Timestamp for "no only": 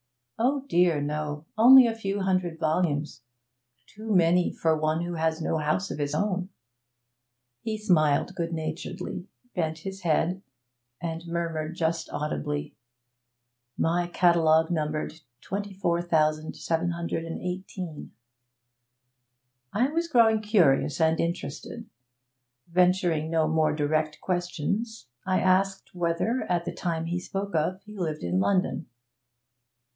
0.99-1.85